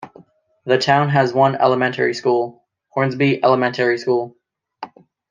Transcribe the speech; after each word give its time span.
The 0.65 0.79
town 0.79 1.09
has 1.09 1.31
one 1.31 1.53
elementary 1.55 2.15
school: 2.15 2.65
Hornsby 2.89 3.43
Elementary 3.45 3.99
School. 3.99 4.35